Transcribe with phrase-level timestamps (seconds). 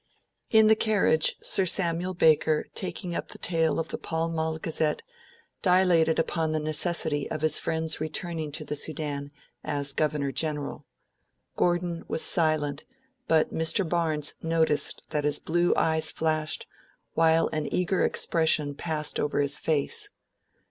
[0.49, 5.03] In the carriage, Sir Samuel Baker, taking up the tale of the "Pall Mall Gazette",
[5.61, 9.29] dilated upon the necessity of his friend's returning to the Sudan
[9.63, 10.87] as Governor General.
[11.55, 12.83] Gordon was silent;
[13.27, 13.87] but Mr.
[13.87, 16.65] Barnes noticed that his blue eyes flashed,
[17.13, 20.09] while an eager expression passed over his face.